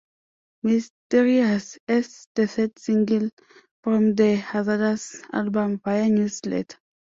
[0.63, 3.29] Mysterious" as the third single
[3.83, 6.79] from the "Hazardous" album via newsletter.